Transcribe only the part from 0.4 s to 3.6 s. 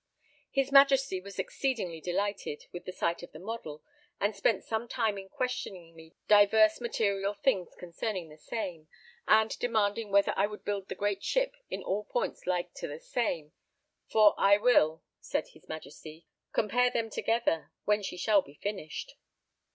His Majesty was exceedingly delighted with the sight of the